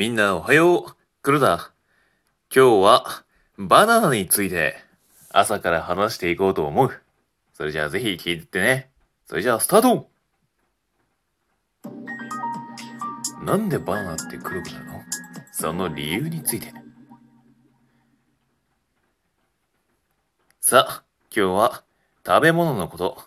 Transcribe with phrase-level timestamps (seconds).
[0.00, 0.96] みんなおはよう。
[1.20, 1.72] 黒田。
[2.50, 3.22] 今日は
[3.58, 4.76] バナナについて
[5.30, 6.90] 朝から話していこうと思う。
[7.52, 8.88] それじゃあぜひ聞いてってね。
[9.26, 10.08] それじゃあスタート
[13.44, 15.02] なんでバナナって黒くなるの？
[15.52, 16.72] その理由について。
[20.62, 21.02] さあ、
[21.36, 21.82] 今日は
[22.26, 23.18] 食べ物のこと。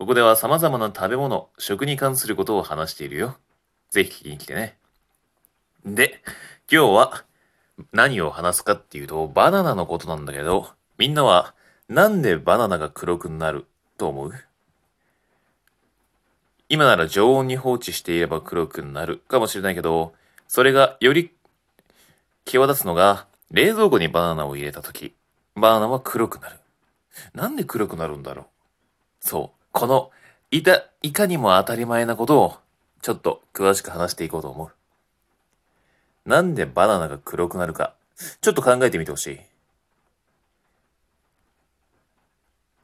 [0.00, 3.36] ここでは様々な食べ物、食に関することを話しているよ。
[3.90, 4.77] ぜひ聞きに来てね。
[5.84, 6.20] で、
[6.70, 7.24] 今日は
[7.92, 11.54] 何を話すかっていうと、バナナのことなんだけど、みんなは
[11.88, 14.32] なんでバナナが黒くなると思う？
[16.68, 20.12] 今なら常温に放置していれば黒くなるかもしれないけど、
[20.48, 21.32] それがより
[22.44, 25.14] 際立つのが、冷蔵庫にバナナを入れたとき、
[25.54, 26.56] バナナは黒くなる。
[27.32, 28.46] なんで黒くなるんだろう？
[29.20, 29.58] そう。
[29.72, 30.10] この、
[30.50, 32.56] いた、いかにも当たり前なことを、
[33.00, 34.70] ちょっと詳しく話していこうと思う。
[36.28, 37.94] なんでバナナが黒くなるか、
[38.42, 39.40] ちょっと考えてみてほしい。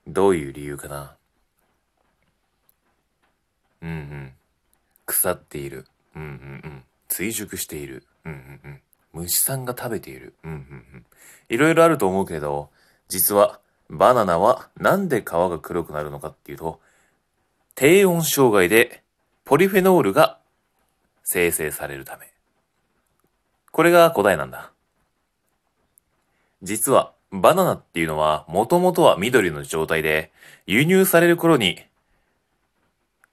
[0.06, 1.14] どういう理由かな
[3.82, 4.32] うんうん。
[5.04, 5.84] 腐っている。
[6.16, 6.84] うんうんうん。
[7.08, 8.04] 追熟している。
[8.24, 8.80] うんうんうん。
[9.12, 10.32] 虫さんが食べている。
[10.42, 10.60] うんうんう
[10.96, 11.06] ん。
[11.50, 12.70] いろいろあると思うけれど、
[13.08, 13.60] 実は
[13.90, 16.80] バナナはなんで皮が黒くなるのかっていうと、
[17.74, 19.02] 低温障害で
[19.44, 20.38] ポリフェノールが
[21.24, 22.33] 生成されるため。
[23.74, 24.70] これが答えなんだ。
[26.62, 30.30] 実はバナナっていうのはもともとは緑の状態で
[30.64, 31.80] 輸入される頃に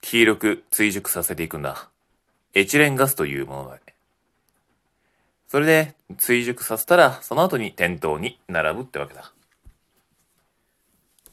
[0.02, 1.89] 黄色く追熟させていくんだ。
[2.56, 3.78] エチレンガスというものだ。
[5.48, 9.31] それで追熟させたらその後に店頭に並ぶってわけだ。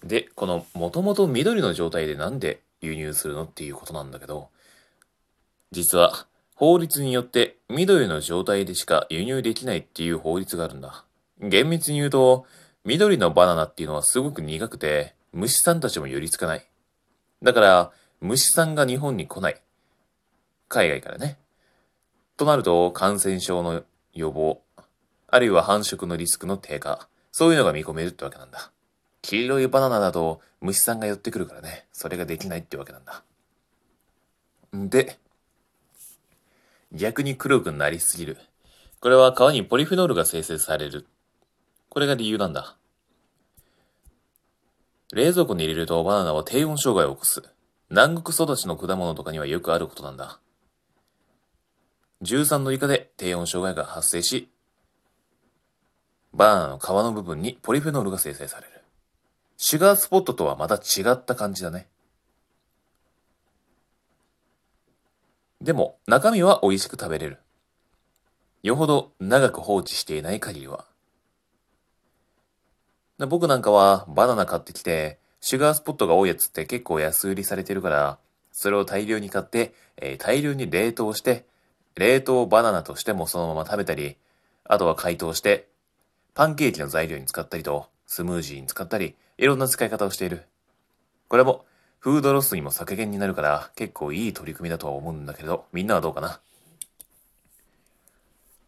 [0.05, 4.51] で、このもともと緑の状態でなんで輸入するのっていうことなんだけど、
[5.71, 6.27] 実は
[6.59, 11.05] 法律によって緑の状態でしか輸入できないっていう法律があるんだ。
[11.41, 12.47] 厳密に言うと、
[12.85, 16.67] 緑のバナナっていうのはすごく苦くて、虫さんたちも寄りつかない。
[17.45, 19.61] だから、虫さんが日本に来ない。
[20.67, 21.39] 海外からね。
[22.37, 24.61] となると、感染症の予防、
[25.29, 28.73] あるいは繁殖のリスクの低下、そういうのが見込めるってわけなんだ。
[29.23, 33.23] 黄色いバナナだと虫さんが寄ってくるからね、それができないってわけなんだ。
[34.77, 35.21] んで、
[36.93, 38.39] 逆に黒くなりすぎる。
[39.01, 41.07] これは皮にポリフェノールが生成される。
[41.89, 42.77] これが理由なんだ。
[45.13, 47.43] 冷蔵庫に入れるとバナナは低温障害を起こす。
[47.91, 50.41] 南国育ちの果物とかにはよくあることなんだ。
[52.23, 54.51] 13度以下で低温障害が発生し、
[56.35, 58.83] バナナの皮の部分にポリフェノールが生成される。
[59.57, 61.89] シュガースポットとはまた違った感じだね。
[65.61, 67.39] でも、中身は美味しく食べれる。
[68.63, 70.85] よほど長く放置していない限りは。
[73.27, 78.19] 僕なんかはバナナ買ってきて、シュガースポットが多いやつって結構安売りされてるから、
[78.53, 81.45] それを大量に買って、えー大量に冷凍して、
[81.97, 84.17] 冷凍バナナとしてもそのまま食べたり、
[84.65, 85.67] あとは解凍して、
[86.35, 90.45] パンケーキの材料に使ったりと、スムージーに使ったり、いろんな使い方をしている。
[91.27, 91.65] これも、
[92.01, 96.41] フードロスにも削減になるから、結構いい取り組みだとは思うんだけど、みんなはどうかな？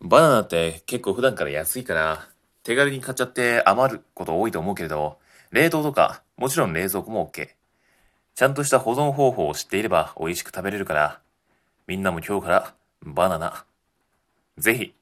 [0.01, 2.29] バナナって結構普段から安いから、
[2.63, 5.19] 手軽に買っちゃって余ること多いと思うけれど、
[5.53, 7.49] 冷凍とか、もちろん冷蔵庫も OK。
[8.35, 11.21] ちゃんとした保存方法を知っていれば美味しく食べれるから、
[11.87, 13.65] みんなも今日からバナナ、
[14.59, 14.95] ぜひ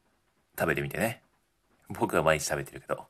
[0.59, 1.22] 食べてみてね。
[1.88, 3.06] 僕は毎日食べてるけど。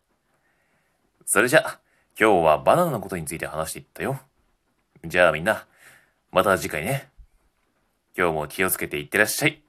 [1.26, 1.80] それじゃ、
[2.18, 4.20] 今日はバナナのことについて話していったよ。
[5.04, 5.66] じゃあみんな、
[6.32, 7.08] また次回ね。
[8.16, 9.62] 今日も気をつけていってらっしゃい。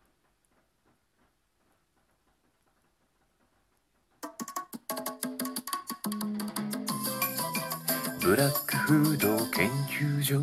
[8.21, 10.41] ブラックフード研究所